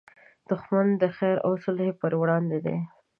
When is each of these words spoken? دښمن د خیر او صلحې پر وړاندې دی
دښمن 0.49 0.87
د 1.01 1.03
خیر 1.17 1.37
او 1.45 1.51
صلحې 1.63 1.91
پر 2.01 2.11
وړاندې 2.21 2.57
دی 2.65 2.77